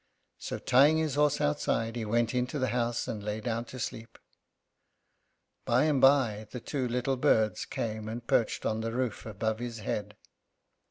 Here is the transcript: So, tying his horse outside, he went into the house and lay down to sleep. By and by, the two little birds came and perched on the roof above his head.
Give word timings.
So, 0.39 0.57
tying 0.57 0.97
his 0.97 1.13
horse 1.13 1.39
outside, 1.39 1.95
he 1.95 2.05
went 2.05 2.33
into 2.33 2.57
the 2.57 2.69
house 2.69 3.07
and 3.07 3.21
lay 3.21 3.39
down 3.39 3.65
to 3.65 3.77
sleep. 3.77 4.17
By 5.63 5.83
and 5.83 6.01
by, 6.01 6.47
the 6.49 6.59
two 6.59 6.87
little 6.87 7.17
birds 7.17 7.65
came 7.65 8.09
and 8.09 8.25
perched 8.25 8.65
on 8.65 8.81
the 8.81 8.93
roof 8.93 9.27
above 9.27 9.59
his 9.59 9.81
head. 9.81 10.15